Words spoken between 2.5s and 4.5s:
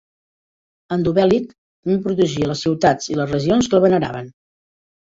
les ciutats i les regions que el veneraven.